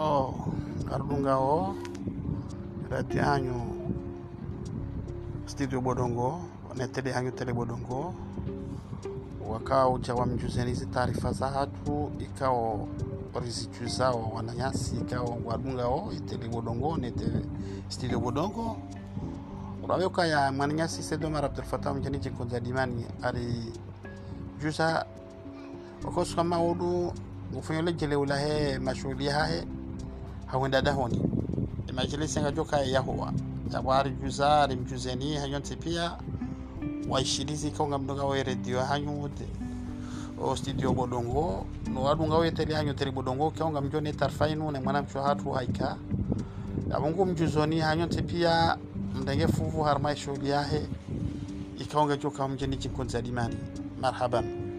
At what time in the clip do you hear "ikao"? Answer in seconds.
12.18-12.88, 14.96-15.38